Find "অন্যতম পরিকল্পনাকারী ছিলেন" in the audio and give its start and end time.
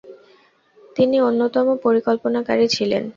1.21-3.03